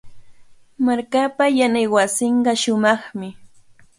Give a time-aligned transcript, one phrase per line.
[0.85, 3.27] Markaapa yachaywasinqa shumaqmi.